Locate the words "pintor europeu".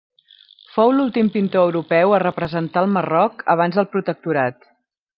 1.35-2.15